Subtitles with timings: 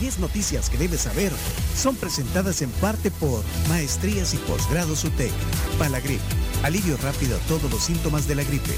[0.00, 1.32] 10 noticias que debes saber
[1.74, 5.32] son presentadas en parte por Maestrías y Posgrados UTEC,
[5.78, 6.20] Palagrip,
[6.62, 8.74] alivio rápido a todos los síntomas de la gripe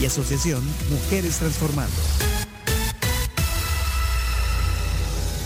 [0.00, 1.96] y Asociación Mujeres Transformando.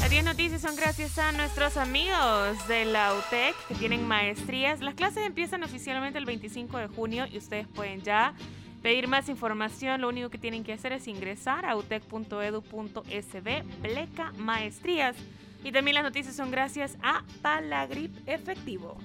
[0.01, 4.81] Las 10 noticias son gracias a nuestros amigos de la UTEC que tienen maestrías.
[4.81, 8.35] Las clases empiezan oficialmente el 25 de junio y ustedes pueden ya
[8.83, 10.01] pedir más información.
[10.01, 15.17] Lo único que tienen que hacer es ingresar a utec.edu.sb, pleca maestrías.
[15.65, 18.97] Y también las noticias son gracias a Palagrip Efectivo.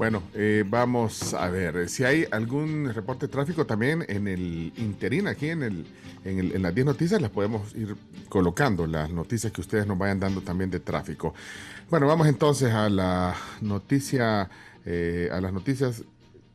[0.00, 5.28] Bueno, eh, vamos a ver si hay algún reporte de tráfico también en el interín,
[5.28, 5.86] aquí en, el,
[6.24, 7.94] en, las 10 noticias, las podemos ir
[8.30, 11.34] colocando, las noticias que ustedes nos vayan dando también de tráfico.
[11.90, 14.48] Bueno, vamos entonces a la noticia,
[14.86, 16.02] eh, a las noticias.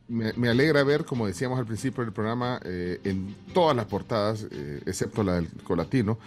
[0.08, 4.46] Me, alegra ver, como decíamos al principio del programa, eh, en todas las portadas,
[4.86, 6.18] excepto la del Colatino,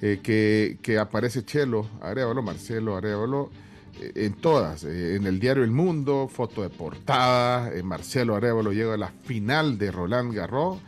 [0.00, 3.50] que, que aparece Chelo Arevalo, Marcelo Arevalo
[4.00, 8.94] en todas, eh, en el diario El Mundo, foto de portada, eh, Marcelo Arevalo llega
[8.94, 10.78] a la final de Roland Garros,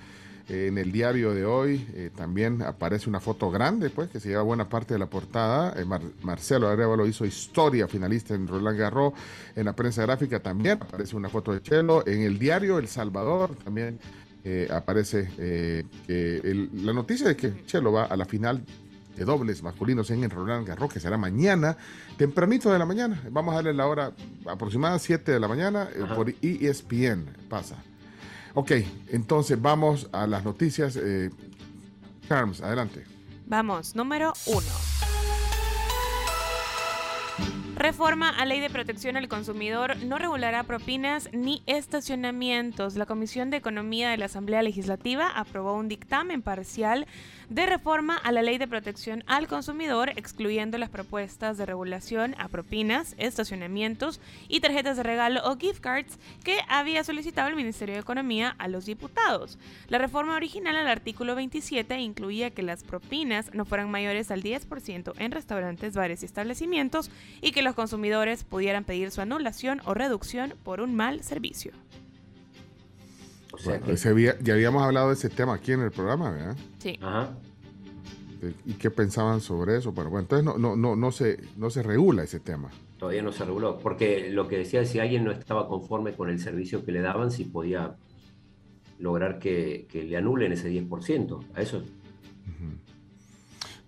[0.49, 4.43] eh, en el diario de hoy también aparece una foto grande, pues, que se lleva
[4.43, 5.75] buena parte de la portada.
[6.23, 9.13] Marcelo Arevalo hizo historia finalista en Roland Garros.
[9.55, 12.07] En la prensa gráfica también aparece una foto de Chelo.
[12.07, 13.99] En el diario El Salvador también
[14.71, 15.29] aparece
[16.09, 18.63] la noticia de que Chelo va a la final
[19.17, 21.77] de dobles masculinos en Roland Garros, que será mañana,
[22.17, 23.21] tempranito de la mañana.
[23.31, 24.13] Vamos a darle la hora
[24.47, 27.77] aproximada, 7 de la mañana, eh, por ESPN pasa.
[28.59, 28.73] Ok,
[29.09, 30.97] entonces vamos a las noticias.
[30.97, 31.31] Eh,
[32.27, 33.05] Carms, adelante.
[33.45, 34.67] Vamos, número uno.
[37.77, 42.97] Reforma a Ley de Protección al Consumidor no regulará propinas ni estacionamientos.
[42.97, 47.07] La Comisión de Economía de la Asamblea Legislativa aprobó un dictamen parcial
[47.49, 52.49] de reforma a la Ley de Protección al Consumidor, excluyendo las propuestas de regulación a
[52.49, 58.01] propinas, estacionamientos y tarjetas de regalo o gift cards que había solicitado el Ministerio de
[58.01, 59.59] Economía a los diputados.
[59.89, 65.13] La reforma original al artículo 27 incluía que las propinas no fueran mayores al 10%
[65.19, 70.55] en restaurantes, bares y establecimientos y que los consumidores pudieran pedir su anulación o reducción
[70.65, 71.73] por un mal servicio.
[74.43, 76.57] Ya habíamos hablado de ese tema aquí en el programa, ¿verdad?
[76.79, 76.99] Sí.
[78.65, 79.93] ¿Y qué pensaban sobre eso?
[79.93, 82.71] Bueno, entonces no, no, no, no, se, no se regula ese tema.
[82.99, 86.39] Todavía no se reguló, porque lo que decía, si alguien no estaba conforme con el
[86.39, 87.97] servicio que le daban, si podía
[88.99, 91.45] lograr que, le anulen ese 10%.
[91.55, 91.83] A eso.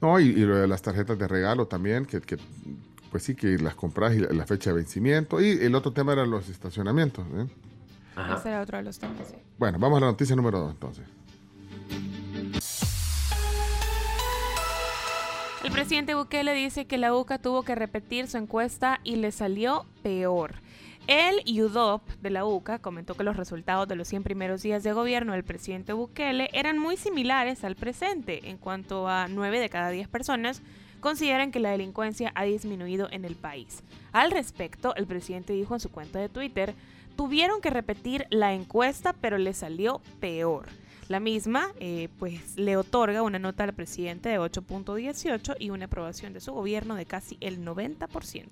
[0.01, 2.37] No, y, lo de las tarjetas de regalo también, que, que
[3.11, 5.41] pues sí, que las compras y la, fecha de vencimiento.
[5.41, 7.27] Y el otro tema eran los estacionamientos.
[7.35, 7.47] ¿eh?
[8.37, 9.37] Ese era otro de los temas, sí.
[9.59, 11.07] Bueno, vamos a la noticia número dos entonces.
[15.65, 19.85] El presidente Bukele dice que la UCA tuvo que repetir su encuesta y le salió
[20.03, 20.55] peor.
[21.09, 24.93] El UDOP de la UCA comentó que los resultados de los 100 primeros días de
[24.93, 29.91] gobierno del presidente Bukele eran muy similares al presente en cuanto a 9 de cada
[29.91, 30.63] 10 personas
[31.01, 33.83] consideran que la delincuencia ha disminuido en el país.
[34.13, 36.75] Al respecto, el presidente dijo en su cuenta de Twitter,
[37.19, 40.67] tuvieron que repetir la encuesta pero le salió peor.
[41.09, 46.33] La misma, eh, pues, le otorga una nota al presidente de 8.18 y una aprobación
[46.33, 48.47] de su gobierno de casi el 90%.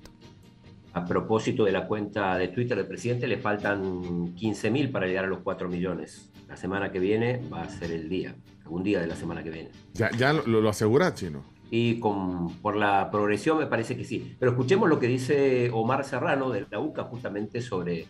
[0.95, 5.29] A propósito de la cuenta de Twitter del presidente, le faltan 15.000 para llegar a
[5.29, 6.33] los 4 millones.
[6.49, 8.35] La semana que viene va a ser el día,
[8.65, 9.71] algún día de la semana que viene.
[9.93, 11.45] ¿Ya, ya lo, lo asegura, Chino?
[11.71, 14.35] Y con, por la progresión me parece que sí.
[14.41, 18.07] Pero escuchemos lo que dice Omar Serrano de la UCA justamente sobre,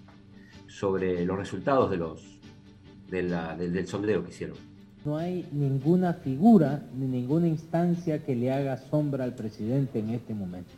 [0.68, 2.22] sobre los resultados de los,
[3.10, 4.56] del, sondeo que hicieron.
[5.04, 10.34] No hay ninguna figura ni ninguna instancia que le haga sombra al presidente en este
[10.34, 10.70] momento.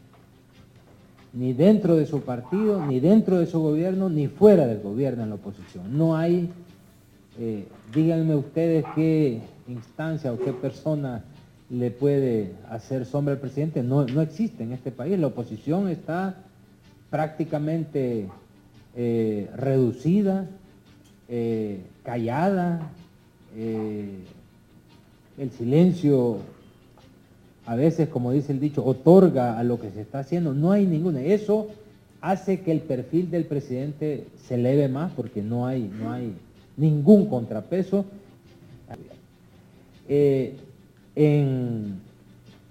[1.33, 5.31] Ni dentro de su partido, ni dentro de su gobierno, ni fuera del gobierno en
[5.31, 5.97] la oposición.
[5.97, 6.51] No hay,
[7.39, 11.25] eh, díganme ustedes qué instancia o qué persona
[11.71, 13.83] le puede hacer sombra al presidente.
[13.83, 15.19] No, no existe en este país.
[15.19, 16.37] La oposición está
[17.11, 18.29] prácticamente
[18.97, 20.47] eh, reducida,
[21.29, 22.91] eh, callada.
[23.57, 24.11] Eh,
[25.39, 26.39] el silencio,
[27.67, 30.55] a veces, como dice el dicho, otorga a lo que se está haciendo.
[30.55, 31.21] No hay ninguna.
[31.21, 31.69] Eso
[32.21, 36.33] hace que el perfil del presidente se eleve más porque no hay, no hay
[36.77, 38.05] ningún contrapeso
[40.09, 42.01] en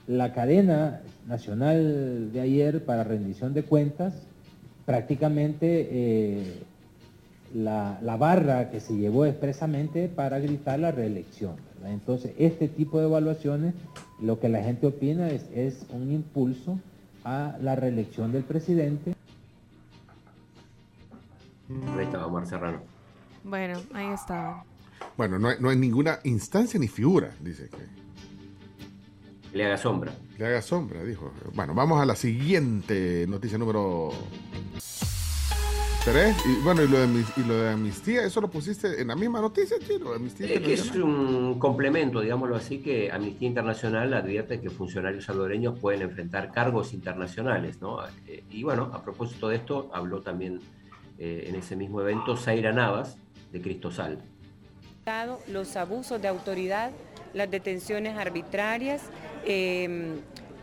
[0.07, 4.13] la cadena nacional de ayer para rendición de cuentas,
[4.87, 6.63] prácticamente eh,
[7.53, 11.57] la, barra que se llevó expresamente para gritar la reelección.
[11.83, 13.75] Entonces, este tipo de evaluaciones,
[14.21, 16.79] lo que la gente opina es, es un impulso
[17.25, 19.13] a la reelección del presidente.
[21.69, 22.79] Ahí estaba Omar Serrano.
[23.43, 24.63] Bueno, ahí está.
[25.17, 27.97] Bueno, no hay, no hay ninguna instancia ni figura, dice que.
[29.57, 30.13] Le haga sombra.
[30.37, 31.33] Le haga sombra, dijo.
[31.53, 34.11] Bueno, vamos a la siguiente noticia número
[36.05, 36.35] 3.
[36.45, 39.41] Y bueno, y lo, de, y lo de amnistía, ¿eso lo pusiste en la misma
[39.41, 40.13] noticia, Chino?
[40.13, 45.77] Amnistía Es que es un complemento, digámoslo así, que Amnistía Internacional advierte que funcionarios salvadoreños
[45.79, 47.99] pueden enfrentar cargos internacionales, ¿no?
[48.27, 50.59] Eh, Y bueno, a propósito de esto, habló también
[51.19, 53.17] eh, en ese mismo evento Zaira Navas,
[53.51, 54.19] de Cristosal.
[55.49, 56.91] los abusos de autoridad,
[57.33, 59.01] las detenciones arbitrarias,
[59.45, 60.15] eh,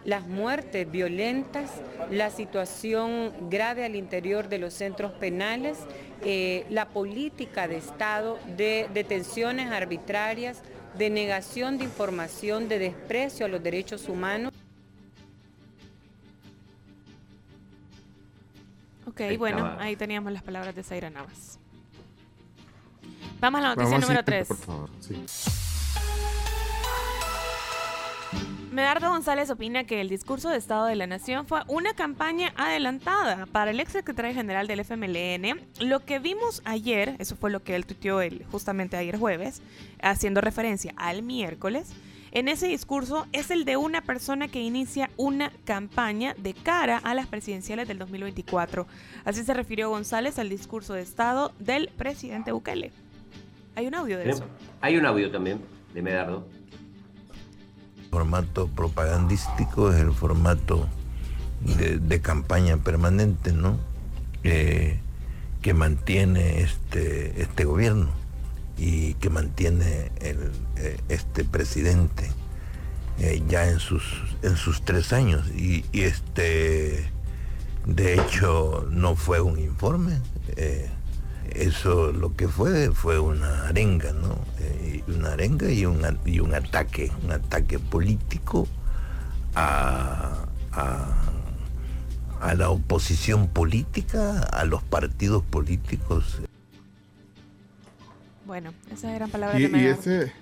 [0.05, 1.71] las muertes violentas,
[2.11, 5.79] la situación grave al interior de los centros penales,
[6.23, 10.63] eh, la política de Estado de detenciones arbitrarias,
[10.99, 14.53] de negación de información, de desprecio a los derechos humanos.
[19.07, 19.83] Ok, Ahí bueno, estaba.
[19.83, 21.59] ahí teníamos las palabras de Zaira Navas.
[23.41, 24.49] Vamos a la noticia Vamos número siguiente, 3.
[24.49, 25.25] Por favor, sí.
[28.75, 33.47] Medardo González opina que el discurso de Estado de la Nación fue una campaña adelantada
[33.47, 35.61] para el ex secretario general del FMLN.
[35.81, 39.63] Lo que vimos ayer, eso fue lo que él tuiteó el- justamente ayer jueves,
[40.03, 41.93] haciendo referencia al miércoles,
[42.33, 47.15] en ese discurso es el de una persona que inicia una campaña de cara a
[47.15, 48.89] las presidenciales del 2024.
[49.25, 52.91] Así se refirió González al discurso de Estado del presidente Bukele.
[53.77, 54.47] Hay un audio de eso.
[54.81, 55.61] Hay un audio también
[55.95, 56.45] de Medardo.
[58.15, 60.89] Formato propagandístico es el formato
[61.63, 63.77] de, campaña permanente, ¿no?
[64.45, 65.01] Eh,
[65.63, 68.11] que mantiene este, este gobierno
[68.79, 72.31] y que mantiene eh, este presidente
[73.19, 74.05] eh, ya en sus,
[74.43, 75.49] en sus tres años.
[75.49, 77.11] Y, este,
[77.85, 80.21] de hecho, no fue un informe.
[81.55, 84.39] Eso lo que fue fue una arenga, ¿no?
[84.61, 88.67] Eh, una arenga y un, y un ataque, un ataque político
[89.55, 91.31] a, a,
[92.41, 96.41] a la oposición política, a los partidos políticos.
[98.47, 100.01] Bueno, esas eran palabras Y, de y Medardo.
[100.01, 100.33] ese.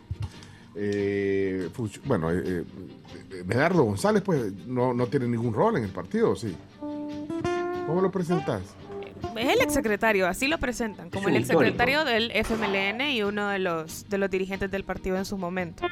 [0.75, 2.65] eh, Fuch- bueno, eh,
[3.31, 6.57] eh, Medardo González, pues, no, no tiene ningún rol en el partido, ¿sí?
[7.87, 8.63] ¿Cómo lo presentas?
[9.37, 14.09] Es el exsecretario, así lo presentan, como el exsecretario del FMLN y uno de los,
[14.09, 15.87] de los dirigentes del partido en su momento.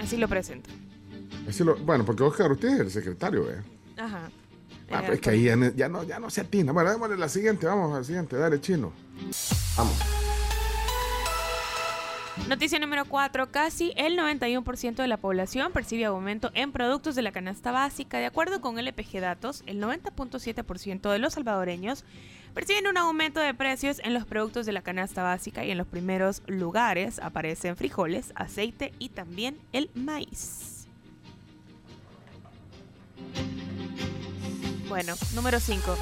[0.00, 0.74] Así lo presentan.
[1.48, 3.62] Así lo- bueno, porque Oscar Ortiz es el secretario, ¿eh?
[3.96, 4.30] Ajá.
[4.90, 6.72] Ah, pero es que ahí ya, no- ya no, ya no se atina.
[6.72, 8.92] Bueno, démosle la siguiente, vamos a la siguiente, dale, chino.
[9.76, 9.96] Vamos.
[12.48, 13.50] Noticia número 4.
[13.50, 18.18] Casi el 91% de la población percibe aumento en productos de la canasta básica.
[18.18, 22.04] De acuerdo con LPG Datos, el 90.7% de los salvadoreños
[22.54, 25.88] perciben un aumento de precios en los productos de la canasta básica y en los
[25.88, 30.86] primeros lugares aparecen frijoles, aceite y también el maíz.
[34.88, 35.96] Bueno, número 5.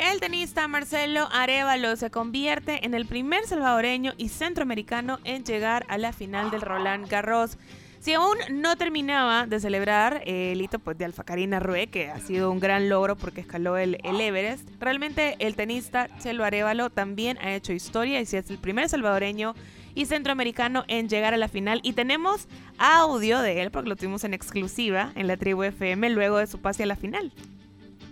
[0.00, 5.98] El tenista Marcelo Arevalo se convierte en el primer salvadoreño y centroamericano en llegar a
[5.98, 7.58] la final del Roland Garros.
[7.98, 12.08] Si aún no terminaba de celebrar eh, el hito pues, de Alfa Karina Rue, que
[12.08, 16.88] ha sido un gran logro porque escaló el, el Everest, realmente el tenista Chelo Arevalo
[16.88, 19.54] también ha hecho historia y si es el primer salvadoreño
[19.94, 21.80] y centroamericano en llegar a la final.
[21.82, 26.38] Y tenemos audio de él porque lo tuvimos en exclusiva en la tribu FM luego
[26.38, 27.34] de su pase a la final.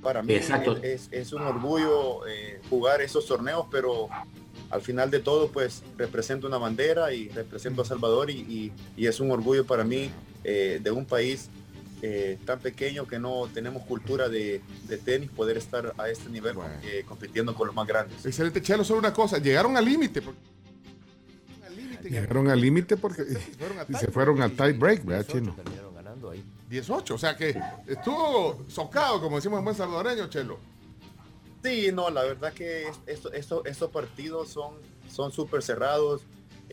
[0.02, 0.76] Para mí Exacto.
[0.82, 4.08] es, es un orgullo eh, jugar esos torneos, pero
[4.70, 9.06] al final de todo, pues represento una bandera y represento a Salvador y, y- y
[9.06, 10.10] es un orgullo para mí
[10.44, 11.48] eh, de un país
[12.02, 16.54] eh, tan pequeño que no tenemos cultura de, de tenis poder estar a este nivel
[16.54, 16.74] Bueno.
[16.84, 18.24] eh, compitiendo con los más grandes.
[18.24, 20.22] Excelente, Chelo, solo una cosa, llegaron al límite.
[20.22, 20.38] porque-
[22.08, 23.22] Llegaron al límite porque
[23.88, 25.54] y se fueron al tie break, ¿verdad, chino?
[26.68, 30.58] 18, o sea que estuvo socado, como decimos en buen salvadoreño, Chelo.
[31.62, 34.74] Sí, no, la verdad que es- esto- esto- estos partidos son
[35.08, 36.20] son súper cerrados.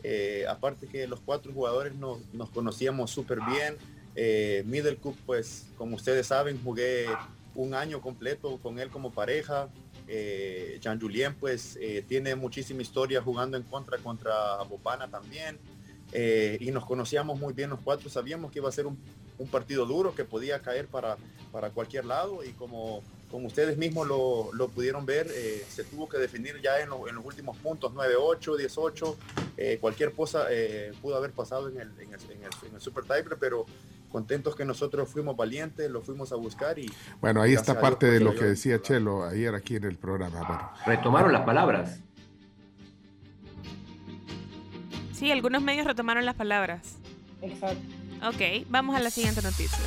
[0.04, 3.78] Eh, aparte que los cuatro jugadores nos, nos conocíamos súper bien.
[4.14, 7.06] Eh, Cup, pues como ustedes saben, jugué
[7.56, 9.70] un año completo con él como pareja.
[10.08, 15.58] Eh, Jean Julien pues eh, tiene muchísima historia jugando en contra contra Bopana también.
[16.12, 18.10] Eh, y nos conocíamos muy bien los cuatro.
[18.10, 18.98] Sabíamos que iba a ser un,
[19.38, 21.18] un partido duro que podía caer para,
[21.52, 23.04] para cualquier lado y como
[23.36, 27.16] como ustedes mismos lo, lo pudieron ver, eh, se tuvo que definir ya en, en
[27.16, 29.18] los últimos puntos 9-8, 18,
[29.58, 33.38] eh, cualquier cosa eh, pudo haber pasado en el, en el, en el, Super Tiger,
[33.38, 33.66] pero
[34.10, 36.90] contentos que nosotros fuimos valientes, lo fuimos a buscar y...
[37.20, 40.74] Bueno, ahí está parte de lo que decía Chelo ayer aquí en el programa.
[40.86, 42.00] Retomaron las palabras.
[45.12, 47.00] Sí, algunos medios retomaron las palabras.
[47.42, 48.05] Exacto.
[48.28, 49.78] Ok, vamos a la siguiente noticia.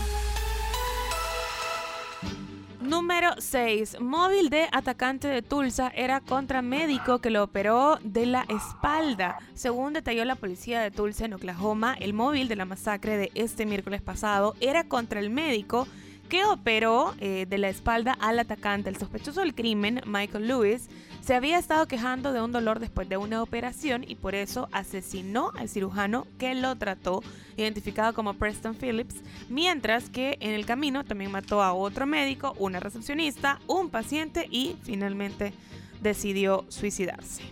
[2.81, 4.01] Número 6.
[4.01, 9.39] Móvil de atacante de Tulsa era contra médico que lo operó de la espalda.
[9.55, 13.67] Según detalló la policía de Tulsa en Oklahoma, el móvil de la masacre de este
[13.67, 15.89] miércoles pasado era contra el médico
[16.29, 18.89] que operó eh, de la espalda al atacante.
[18.89, 20.89] El sospechoso del crimen, Michael Lewis,
[21.29, 25.53] se había estado quejando de un dolor después de una operación y por eso asesinó
[25.59, 27.23] al cirujano que lo trató,
[27.59, 29.17] identificado como Preston Phillips,
[29.51, 34.77] mientras que en el camino también mató a otro médico, una recepcionista, un paciente y
[34.85, 35.53] finalmente
[36.01, 37.43] decidió suicidarse.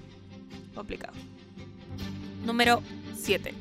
[0.75, 1.13] Complicado.
[2.47, 2.83] Número
[3.15, 3.53] 7.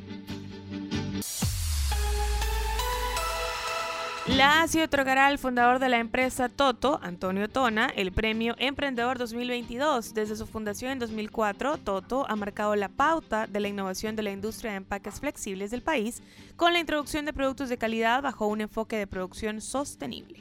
[4.28, 10.16] La ASI otorgará al fundador de la empresa Toto, Antonio Tona, el premio Emprendedor 2022.
[10.16, 14.32] Desde su fundación en 2004, Toto ha marcado la pauta de la innovación de la
[14.32, 16.24] industria de empaques flexibles del país
[16.56, 20.40] con la introducción de productos de calidad bajo un enfoque de producción sostenible.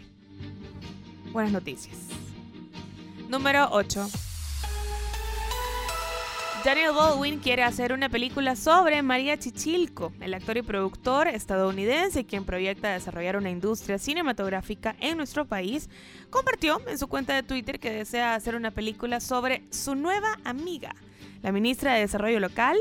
[1.31, 1.99] Buenas noticias.
[3.29, 4.34] Número 8.
[6.65, 12.47] Daniel Baldwin quiere hacer una película sobre María Chichilco, el actor y productor estadounidense quien
[12.47, 15.91] proyecta desarrollar una industria cinematográfica en nuestro país,
[16.31, 20.95] compartió en su cuenta de Twitter que desea hacer una película sobre su nueva amiga,
[21.43, 22.79] la ministra de Desarrollo Local,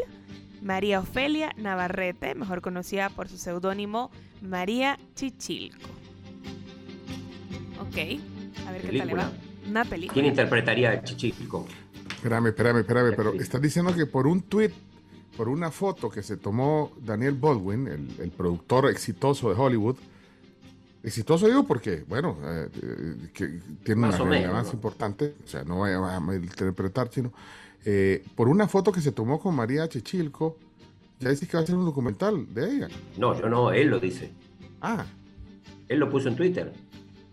[0.62, 4.12] María Ofelia Navarrete, mejor conocida por su seudónimo
[4.42, 5.90] María Chichilco.
[7.82, 7.98] Ok,
[8.66, 9.30] a ver qué tal le va.
[9.68, 10.14] Una película.
[10.14, 11.68] ¿Quién interpretaría a Chichilco?
[12.24, 14.72] Espérame, espérame, espérame, pero estás diciendo que por un tweet,
[15.36, 19.98] por una foto que se tomó Daniel Baldwin, el, productor exitoso de Hollywood,
[21.04, 22.70] exitoso digo porque, bueno, eh,
[23.34, 27.34] que tiene una relevancia importante, o sea, no voy a, interpretar, sino
[27.84, 30.56] eh, por una foto que se tomó con María Chichilco,
[31.20, 32.88] ya dices que va a ser un documental de ella.
[33.18, 34.32] No, yo no, él lo dice.
[34.80, 35.06] Ah.
[35.90, 36.72] Él lo puso en Twitter.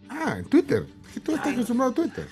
[0.08, 0.84] Ah, en Twitter.
[1.14, 2.26] ¿Qué tú estás acostumbrado a Twitter?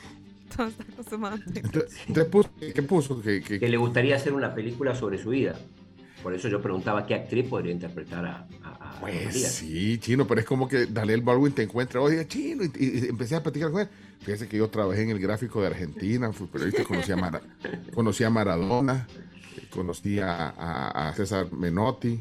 [2.75, 3.21] ¿Qué puso?
[3.21, 5.59] Que, le gustaría hacer una película sobre su vida.
[6.23, 10.47] Por eso yo preguntaba qué actriz podría interpretar a, a, Pues sí, chino, pero es
[10.47, 13.89] como que Daniel Baldwin te encuentra, oye, chino, y, empecé a platicar con él.
[14.21, 17.41] Fíjese que yo trabajé en el gráfico de Argentina, fui periodista, conocí a,
[17.95, 19.07] conocí a Maradona,
[19.71, 22.21] conocí a, César Menotti,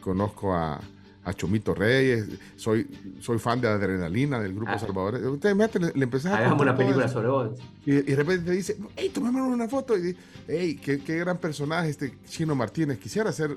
[0.00, 0.80] conozco a,
[1.24, 2.26] a Chomito Reyes,
[2.56, 2.86] soy,
[3.20, 4.78] soy fan de Adrenalina del grupo ah.
[4.78, 5.14] Salvador.
[5.14, 7.58] Usted le, le empecé a Hagamos una película sobre vos.
[7.86, 9.96] Y, de repente te dice, hey, tomame una foto.
[9.96, 10.16] Y
[10.48, 12.98] hey, qué, qué, gran personaje este Chino Martínez.
[12.98, 13.56] Quisiera ser,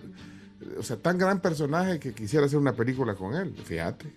[0.78, 3.56] o sea, tan gran personaje que quisiera hacer una película con él.
[3.64, 4.14] Fíjate.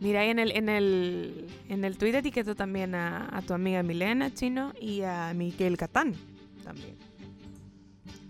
[0.00, 4.34] Mira, en el, en el, en el tweet etiquetó también a, a tu amiga Milena
[4.34, 6.16] Chino y a Miguel Catán
[6.64, 6.96] también.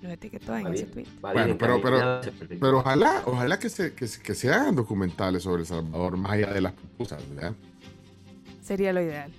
[0.02, 1.06] Lo etiquetó en ese tweet.
[1.20, 2.20] Bueno, pero, pero,
[2.60, 6.52] pero ojalá, ojalá que se, que, que se hagan documentales sobre El Salvador, más allá
[6.52, 7.54] de las pupusas, ¿verdad?
[8.60, 9.30] Sería lo ideal.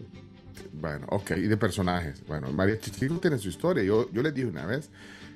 [0.72, 2.26] Bueno, ok, y de personajes.
[2.26, 3.84] Bueno, María Chichilco tiene su historia.
[3.84, 4.90] Yo, yo les dije una vez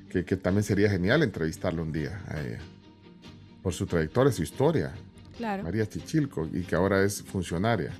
[0.10, 2.60] que, que también sería genial entrevistarle un día a ella.
[3.62, 4.94] Por su trayectoria, su historia.
[5.36, 5.64] Claro.
[5.64, 7.92] María Chichilco, y que ahora es funcionaria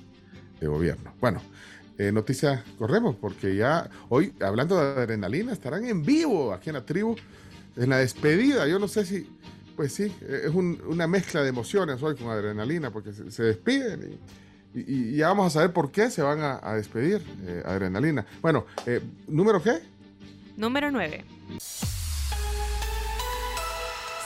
[0.60, 1.12] de gobierno.
[1.20, 1.42] Bueno,
[1.98, 6.86] eh, noticia corremos, porque ya hoy, hablando de adrenalina, estarán en vivo aquí en la
[6.86, 7.16] tribu,
[7.76, 8.68] en la despedida.
[8.68, 9.28] Yo no sé si,
[9.76, 14.18] pues sí, es una mezcla de emociones hoy con adrenalina, porque se, despiden
[14.74, 18.24] y, ya vamos a saber por qué se van a, despedir, eh, adrenalina.
[18.40, 19.80] Bueno, eh, ¿número qué?
[20.56, 21.24] Número 9.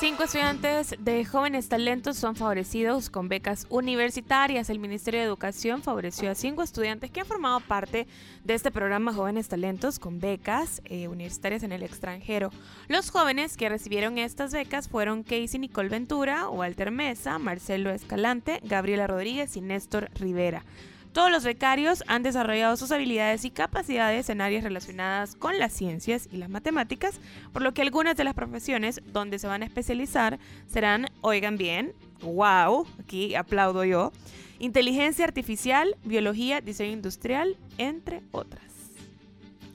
[0.02, 4.68] Cinco estudiantes de jóvenes talentos son favorecidos con becas universitarias.
[4.68, 8.08] El Ministerio de Educación favoreció a cinco estudiantes que han formado parte
[8.42, 12.50] de este programa Jóvenes Talentos con becas eh, universitarias en el extranjero.
[12.88, 19.06] Los jóvenes que recibieron estas becas fueron Casey Nicole Ventura, Walter Mesa, Marcelo Escalante, Gabriela
[19.06, 20.64] Rodríguez y Néstor Rivera.
[21.12, 26.26] Todos los becarios han desarrollado sus habilidades y capacidades en áreas relacionadas con las ciencias
[26.32, 27.20] y las matemáticas,
[27.52, 31.92] por lo que algunas de las profesiones donde se van a especializar serán, oigan bien,
[32.22, 34.10] wow, aquí aplaudo yo,
[34.58, 38.64] inteligencia artificial, biología, diseño industrial, entre otras.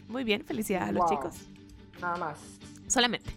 [0.08, 1.36] Muy bien, felicidades a los chicos.
[2.02, 2.40] Nada más.
[2.88, 3.32] Solamente.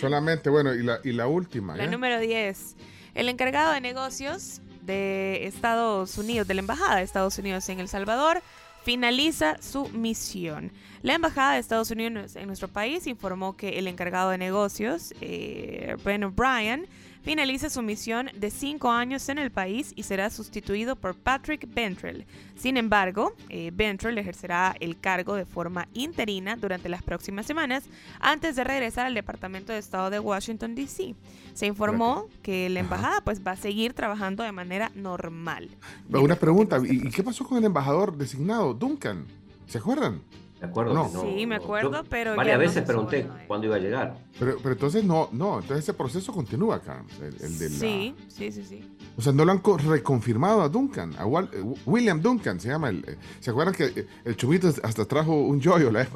[0.00, 1.76] Solamente, bueno, y la, y la última.
[1.76, 2.76] La número 10.
[3.14, 7.86] El encargado de negocios de Estados Unidos, de la Embajada de Estados Unidos en El
[7.88, 8.42] Salvador,
[8.82, 10.72] finaliza su misión.
[11.02, 15.96] La Embajada de Estados Unidos en nuestro país informó que el encargado de negocios, eh,
[16.04, 16.88] Ben O'Brien,
[17.22, 22.26] finaliza su misión de cinco años en el país y será sustituido por Patrick Bentrell.
[22.56, 27.84] Sin embargo, eh, Bentrell ejercerá el cargo de forma interina durante las próximas semanas
[28.20, 31.14] antes de regresar al Departamento de Estado de Washington, D.C.
[31.54, 35.68] Se informó que la embajada pues, va a seguir trabajando de manera normal.
[36.10, 39.26] Una pregunta, ¿y qué pasó con el embajador designado, Duncan?
[39.66, 40.22] ¿Se acuerdan?
[40.60, 40.92] Me acuerdo.
[40.94, 41.06] No.
[41.08, 44.16] que no- Sí, me acuerdo, yo pero Varias ya veces pregunté cuándo iba a llegar.
[44.38, 48.14] Pero, pero entonces no, no, entonces ese proceso continúa, Carms, el, el de la- Sí,
[48.28, 48.96] sí, sí, sí.
[49.16, 52.68] O sea, no lo han co- reconfirmado a Duncan, a Wal- eh, William Duncan se
[52.68, 53.04] llama el.
[53.06, 56.06] eh, ¿Se acuerdan que eh, el Chumito hasta trajo un yoyo la,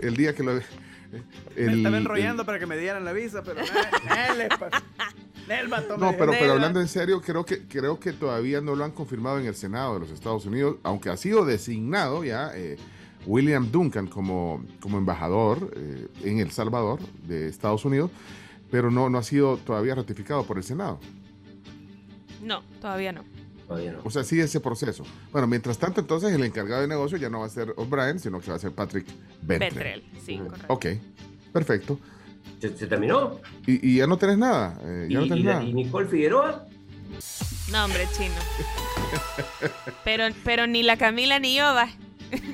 [0.00, 0.54] el día que lo.
[0.54, 0.62] me
[1.56, 3.60] el- enrollando para que me dieran la visa, pero
[5.98, 9.38] No, pero, pero hablando en serio, creo que, creo que todavía no lo han confirmado
[9.38, 12.76] en el Senado de los Estados Unidos, aunque ha sido designado ya eh,
[13.26, 18.10] William Duncan como, como embajador eh, en El Salvador de Estados Unidos,
[18.70, 20.98] pero no, no ha sido todavía ratificado por el Senado.
[22.42, 23.22] No, todavía no.
[23.68, 24.00] Todavía no.
[24.04, 25.04] O sea, sigue ese proceso.
[25.30, 28.40] Bueno, mientras tanto, entonces el encargado de negocio ya no va a ser O'Brien, sino
[28.40, 29.06] que va a ser Patrick
[29.42, 29.74] Bentrell.
[29.74, 30.66] Bentrell, sí, correcto.
[30.68, 30.86] Ok,
[31.52, 31.98] perfecto.
[32.60, 33.38] ¿Se, se terminó?
[33.66, 34.78] Y, y ya no tenés nada.
[34.82, 35.64] eh, ¿Y, ya no y tenés la- nada.
[35.64, 36.66] y Nicole Figueroa?
[37.70, 38.34] No, hombre, chino.
[40.04, 41.88] Pero, pero ni la Camila ni yo, va.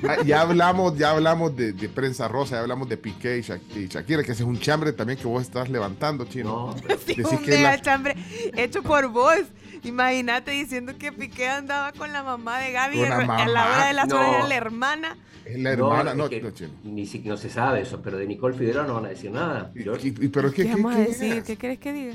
[0.07, 3.59] Ah, ya hablamos, ya hablamos de, de prensa rosa, ya hablamos de Piqué y, Sha-
[3.75, 6.73] y Shakira, que ese es un chambre también que vos estás levantando, chino.
[6.73, 8.15] No, pero- Sí, Decís un que es la- mega chambre
[8.55, 9.39] hecho por vos.
[9.83, 14.11] Imagínate diciendo que Piqué andaba con la mamá de Gaby a la hora de las
[14.11, 14.35] horas No.
[14.35, 15.17] era la hermana.
[15.45, 16.69] Es la hermana, es no, que no, chino.
[16.83, 19.71] ni siquiera no se sabe eso, pero de Nicole Figueroa no van a decir nada.
[19.73, 20.07] Y- George.
[20.09, 21.33] y- y- pero ¿Qué, ¿qué, qué, vamos a qué decir?
[21.37, 21.43] es?
[21.45, 22.13] ¿Qué quieres que diga?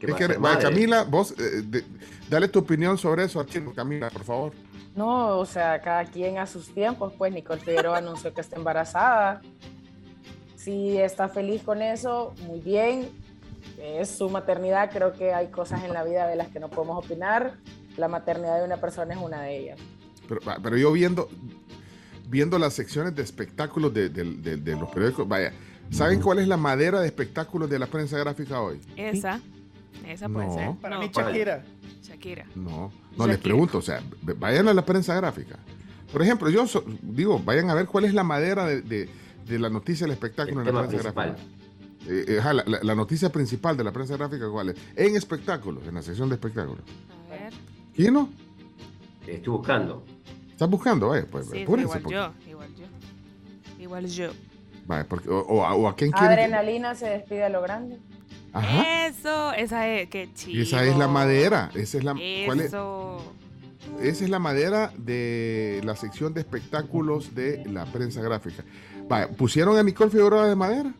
[0.00, 0.36] ¿Qué Es que-?
[0.60, 1.84] Camila, vos, eh, de-
[2.34, 3.72] dale tu opinión sobre eso, Chino.
[3.74, 4.52] Camila, por favor.
[4.94, 9.40] No, o sea, cada quien a sus tiempos, pues Nicole Figueroa anunció que está embarazada.
[10.56, 13.08] Si está feliz con eso, muy bien.
[13.78, 17.04] Es su maternidad, creo que hay cosas en la vida de las que no podemos
[17.04, 17.54] opinar.
[17.96, 19.78] La maternidad de una persona es una de ellas.
[20.28, 21.28] Pero, pero yo viendo,
[22.28, 25.52] viendo las secciones de espectáculos de, de- de- de los periódicos, vaya,
[25.90, 28.80] ¿saben cuál es la madera de espectáculos de la prensa gráfica hoy?
[28.96, 29.40] Esa.
[30.06, 30.54] Esa puede No.
[30.54, 30.70] ser.
[30.80, 31.64] Para No, mí, Shakira.
[32.02, 32.44] Shakira.
[32.54, 34.02] No, no les pregunto, o sea,
[34.38, 35.58] vayan a la prensa gráfica.
[36.12, 39.08] Por ejemplo, yo so- digo, vayan a ver cuál es la madera de, de-
[39.46, 41.28] de la noticia del espectáculo El en la prensa principal.
[41.30, 41.50] gráfica.
[42.06, 44.76] Eh, eh, la, la- la noticia principal de la prensa gráfica, ¿cuál es?
[44.96, 46.84] En espectáculos, en la sección de espectáculos.
[47.28, 47.52] A ver.
[47.94, 48.28] ¿Quién no?
[49.26, 50.04] Estoy buscando.
[50.50, 51.08] ¿Estás buscando?
[51.08, 52.32] Vaya, pues Sí, igual porque- yo.
[52.48, 52.84] Igual yo.
[53.82, 54.30] Igual yo.
[54.86, 57.98] vaya, porque- o, o a- o a quién Adrenalina se despide a lo grande.
[58.54, 59.06] Ajá.
[59.06, 60.58] Eso, esa es, qué chido.
[60.58, 61.70] Y esa es la madera.
[61.74, 62.14] Esa es la,
[62.46, 62.72] ¿cuál es?
[64.00, 68.64] Esa es la madera de la sección de espectáculos de la prensa gráfica.
[69.08, 70.94] Vaya, ¿pusieron a Nicole Figueroa de madera?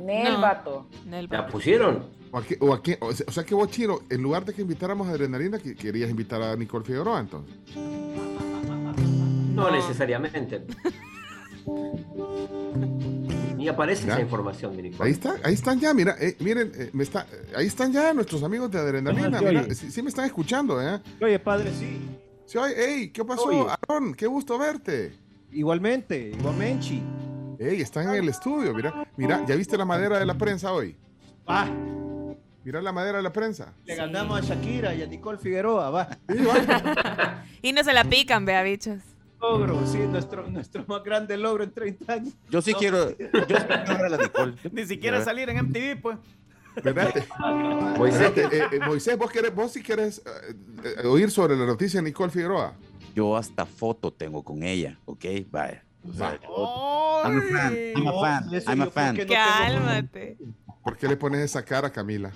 [0.00, 0.40] Nel No.
[0.40, 0.86] Vato.
[1.06, 2.06] Nel ¿La pusieron?
[2.30, 4.62] ¿O, a qué- o a qué- o sea- que vos, Chino, en lugar de que
[4.62, 7.54] invitáramos a Adrenalina, que- querías invitar a Nicole Figueroa, entonces.
[9.54, 10.64] No, necesariamente.
[13.64, 14.12] Ni aparece Ya.
[14.12, 14.76] esa información.
[14.98, 18.42] Ahí está, ahí están ya, mira, eh, miren, eh, me está, ahí están ya nuestros
[18.42, 21.00] amigos de Adrenalina, Ajá, mira, sí, sí me están escuchando, ¿eh?
[21.22, 21.98] Oye, padre, sí.
[22.44, 23.44] Sí, oye, ey, ¿qué pasó?
[23.44, 23.64] Oye.
[23.88, 25.14] Aaron, qué gusto verte.
[25.50, 27.00] Igualmente, igualmente.
[27.58, 30.94] Ey, están en el estudio, mira, mira, ¿ya viste la madera de la prensa hoy?
[31.48, 31.66] Va,
[32.64, 33.72] Mira la madera de la prensa.
[33.86, 36.18] le ganamos a Shakira y a Nicole Figueroa, va.
[36.28, 37.44] Sí, va.
[37.62, 38.98] Y no se la pican, vea, bichos.
[39.50, 42.34] Logro, sí, nuestro, nuestro más grande logro en 30 años.
[42.50, 42.78] Yo sí No.
[42.78, 43.10] quiero.
[43.10, 44.54] Yo sí quiero la Nicole.
[44.72, 46.18] Ni siquiera salir en MTV, pues.
[46.76, 47.26] Espérate.
[47.98, 50.54] Moisés, eh, eh, Moisés, vos, querés, vos sí querés eh,
[51.02, 52.72] eh, oír sobre la noticia de Nicole Figueroa.
[53.14, 55.24] Yo hasta foto tengo con ella, ¿ok?
[55.50, 55.84] Vaya.
[56.08, 56.38] O sea.
[57.24, 57.76] I'm a fan.
[57.96, 58.62] I'm a fan.
[58.66, 59.16] I'm a fan.
[59.16, 60.36] tengo- Cálmate.
[60.82, 62.30] ¿Por qué le pones esa cara, Camila?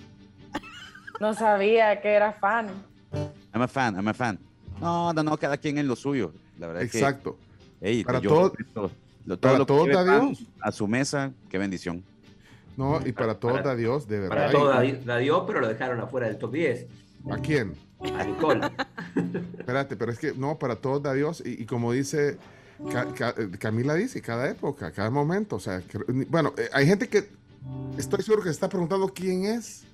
[1.20, 2.68] No sabía que era fan.
[3.52, 3.96] I'm a fan.
[3.96, 4.38] I'm a fan.
[4.80, 6.32] No, no, no, cada quien en lo suyo.
[6.58, 6.98] La verdad es que.
[6.98, 7.36] Exacto.
[8.04, 9.58] Para yo todo- lo- para
[10.04, 10.44] da Dios.
[10.60, 12.02] A su mesa, qué bendición.
[12.76, 14.36] No, y para todos da Dios, de verdad.
[14.36, 16.86] para todo la, la dio, pero lo dejaron afuera del top 10.
[17.30, 17.74] ¿A quién?
[18.16, 18.60] A Nicole.
[19.58, 21.42] Espérate, pero es que no, para todos da Dios.
[21.44, 22.38] Y, y como dice
[22.92, 25.56] Ca- Ca- Camila, dice, cada época, cada momento.
[25.56, 27.28] O sea, que- bueno, eh, hay gente que
[27.98, 29.84] estoy seguro que se está preguntando quién es.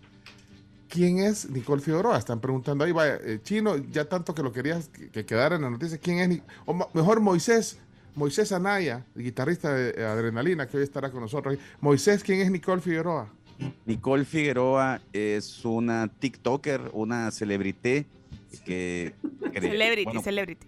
[0.89, 2.19] ¿Quién es Nicole Figueroa?
[2.19, 5.63] Están preguntando ahí, vaya, eh, chino, ya tanto que lo querías que, que quedara en
[5.63, 6.29] la noticia, ¿quién es?
[6.29, 7.79] Ni- O mejor Moisés,
[8.15, 11.57] Moisés Anaya, guitarrista de eh, Adrenalina, que hoy estará con nosotros.
[11.81, 13.29] Moisés, ¿quién es Nicole Figueroa?
[13.87, 18.07] Nicole Figueroa es una TikToker, una celebrité
[18.65, 19.15] que...
[19.53, 20.67] que- Celebrity, bueno, celebrity.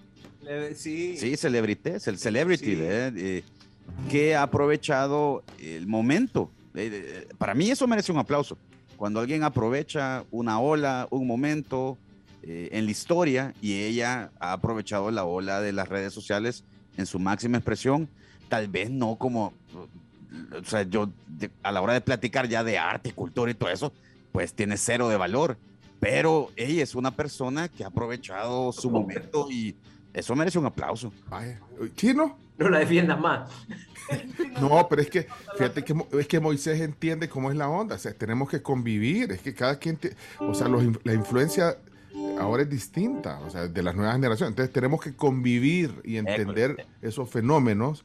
[0.77, 1.17] Sí.
[1.19, 2.77] Sí, celebrity, es el celebrity.
[2.79, 3.43] Eh,
[4.11, 6.51] que ha aprovechado el momento.
[6.75, 8.57] Eh, eh, para mí eso merece un aplauso.
[8.97, 11.99] Cuando alguien aprovecha una ola, un momento
[12.43, 16.65] eh, en la historia y ella ha aprovechado la ola de las redes sociales
[16.97, 18.09] en su máxima expresión,
[18.49, 19.53] tal vez no como,
[20.61, 23.71] o sea, yo de- a la hora de platicar ya de arte, cultura y todo
[23.71, 23.93] eso,
[24.33, 25.57] pues tiene cero de valor.
[25.99, 29.75] Pero ella es una persona que ha aprovechado su momento y
[30.17, 31.13] eso merece un aplauso.
[31.29, 31.61] Vaya.
[31.95, 32.37] ¿Chino?
[32.59, 33.49] No la defiendas más.
[34.61, 35.27] No, pero es que,
[35.59, 37.97] fíjate que, es que Moisés entiende cómo es la onda.
[37.97, 39.33] O sea, tenemos que convivir.
[39.33, 41.77] Es que cada quien, te- o sea, los la influencia
[42.39, 44.53] ahora es distinta, o sea, de las nuevas generaciones.
[44.53, 48.05] Entonces tenemos que convivir y entender esos fenómenos.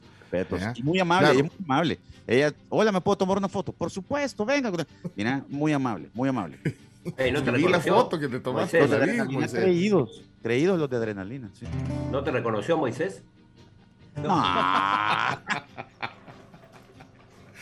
[0.74, 1.38] Y muy amable, Claro.
[1.38, 1.98] ella es muy amable.
[2.26, 3.72] Ella, hola, ¿me puedo tomar una foto?
[3.72, 4.72] Por supuesto, venga.
[5.14, 6.58] Mira, muy amable, muy amable.
[7.04, 11.50] ¿No te Vi la foto que te tomaste, Moisés, vi, creídos, creídos los de adrenalina,
[11.54, 11.66] sí.
[12.10, 13.22] ¿No te reconoció Moisés?
[14.22, 14.28] No.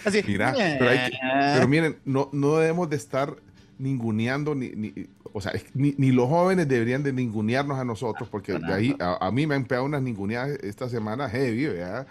[0.05, 1.19] Así, Mira, pero, hay que-
[1.55, 3.37] pero miren, no, no debemos de estar
[3.79, 4.93] ninguneando, ni, ni-
[5.33, 9.27] o sea, ni, ni los jóvenes deberían de ningunearnos a nosotros, porque de ahí a,
[9.27, 12.07] a mí me han pegado unas ninguneadas esta semana heavy, ¿verdad?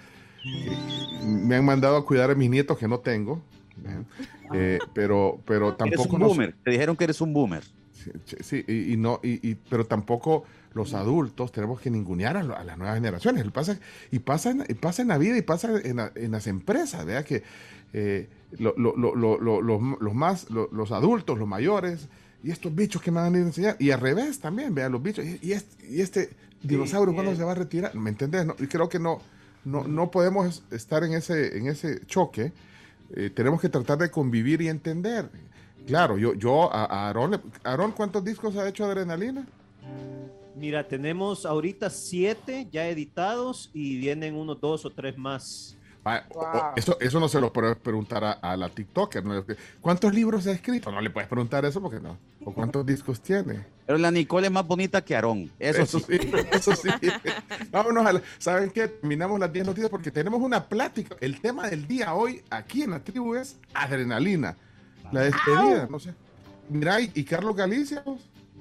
[1.26, 3.42] Me han mandado a cuidar a mis nietos que no tengo.
[4.54, 6.56] Eh, pero, pero Eres tampoco un nos- boomer.
[6.64, 7.64] Te dijeron que eres un boomer.
[7.94, 8.12] Sí,
[8.42, 12.56] sí, y, y no, y, y- pero tampoco los adultos tenemos que ningunear a, lo-
[12.58, 13.46] a las nuevas generaciones.
[13.46, 13.80] Y pasa,
[14.12, 17.06] y pasa, en, y pasa en la vida y pasa en, la- en las empresas,
[17.06, 17.26] ¿verdad?
[17.26, 17.44] Que
[17.94, 22.08] eh, lo- lo- lo- lo- lo- los, los más, lo- los adultos, los mayores,
[22.44, 24.92] y estos bichos que me van a ir a enseñar, y al revés también, vean
[24.94, 26.30] los bichos, y, y este, y este
[26.64, 27.94] dinosaurio, ¿cuándo se va a retirar?
[27.96, 28.46] ¿Me entendés?
[28.46, 29.20] No, y creo que no,
[29.66, 32.54] no, no podemos estar en ese, en ese choque.
[33.16, 35.30] Eh, tenemos que tratar de convivir y entender.
[35.88, 39.46] Claro, yo, yo a, a Aarón, le- Aarón, ¿cuántos discos ha hecho Adrenalina?
[40.56, 45.76] Mira, tenemos ahorita siete ya editados y vienen unos dos o tres más.
[46.06, 49.24] Ah, eso, eso no se lo puedes preguntar a, a la TikToker.
[49.24, 49.44] ¿no?
[49.80, 50.92] ¿Cuántos libros ha escrito?
[50.92, 52.18] No le puedes preguntar eso porque no.
[52.44, 53.66] ¿O cuántos discos tiene?
[53.90, 55.50] Pero la Nicole es más bonita que Aarón.
[55.58, 56.06] Eso, Eso sí.
[56.22, 56.90] sí, eso sí.
[57.72, 58.88] Vámonos a la- ¿Saben qué?
[58.88, 61.16] Terminamos las 10 noticias porque tenemos una plática.
[61.20, 64.56] El tema del día hoy aquí en la tribu es adrenalina.
[65.12, 66.14] La despedida, no sé.
[66.70, 68.04] Mira, y, y Carlos Galicia.
[68.04, 68.20] pues.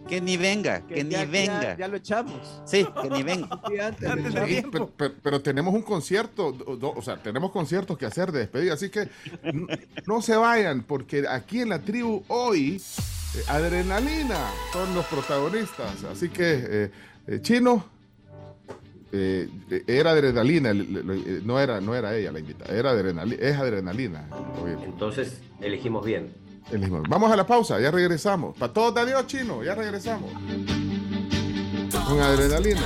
[0.08, 1.62] Que ni venga, que, ni ya- venga.
[1.62, 2.62] Ya, ya lo echamos.
[2.64, 3.48] Sí, que ni venga.
[3.86, 4.32] Antes Antes.
[4.48, 8.32] Sí, pero, pero- pero tenemos un concierto, do- do- o sea, tenemos conciertos que hacer
[8.32, 9.10] de despedida, así que
[10.06, 12.80] no se vayan, porque aquí en la tribu hoy,
[13.36, 16.90] eh, Adrenalina son los protagonistas, así que, eh,
[17.26, 17.84] eh, Chino,
[19.12, 19.48] eh,
[19.86, 24.28] era Adrenalina, no, era, no era ella la invitada, era adrenalina, es Adrenalina.
[24.84, 26.32] Entonces elegimos bien.
[26.70, 27.02] elegimos.
[27.08, 28.56] Vamos a la pausa, ya regresamos.
[28.56, 30.30] Para todos, adiós, Chino, ya regresamos.
[32.06, 32.82] Con Adrenalina.